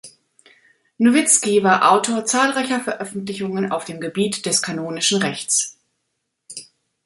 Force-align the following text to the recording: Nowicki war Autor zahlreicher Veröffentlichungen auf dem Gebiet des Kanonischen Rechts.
Nowicki 0.97 1.61
war 1.63 1.91
Autor 1.91 2.25
zahlreicher 2.25 2.79
Veröffentlichungen 2.79 3.71
auf 3.71 3.85
dem 3.85 3.99
Gebiet 4.01 4.47
des 4.47 4.63
Kanonischen 4.63 5.19
Rechts. 5.21 5.77